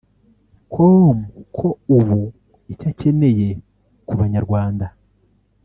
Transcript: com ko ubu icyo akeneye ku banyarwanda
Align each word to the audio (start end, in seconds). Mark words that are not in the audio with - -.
com 0.73 1.17
ko 1.55 1.67
ubu 1.97 2.21
icyo 2.71 2.87
akeneye 2.91 3.47
ku 4.07 4.13
banyarwanda 4.19 4.85